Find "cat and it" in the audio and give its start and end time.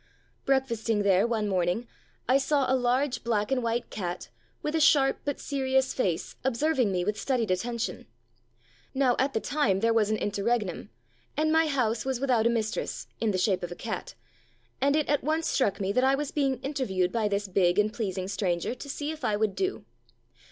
13.75-15.07